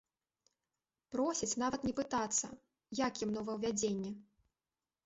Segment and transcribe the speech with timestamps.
[1.15, 2.47] Просяць нават не пытацца,
[3.05, 4.11] як ім новаўвядзенне.